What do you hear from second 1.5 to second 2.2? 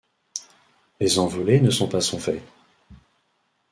ne sont pas son